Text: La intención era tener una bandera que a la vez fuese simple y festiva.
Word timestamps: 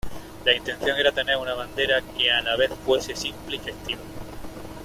La 0.45 0.53
intención 0.55 0.97
era 0.97 1.11
tener 1.11 1.37
una 1.37 1.53
bandera 1.53 2.01
que 2.17 2.31
a 2.31 2.41
la 2.41 2.55
vez 2.57 2.71
fuese 2.83 3.15
simple 3.15 3.57
y 3.57 3.59
festiva. 3.59 4.01